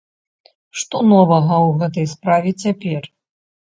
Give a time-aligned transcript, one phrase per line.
[0.83, 3.01] Што новага ў гэтай справе цяпер?